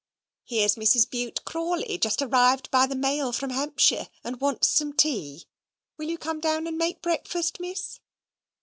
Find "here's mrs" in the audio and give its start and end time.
0.45-1.07